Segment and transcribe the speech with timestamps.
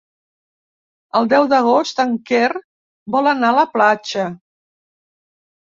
[1.19, 2.49] El deu d'agost en Quer
[3.17, 4.29] vol anar a la platja.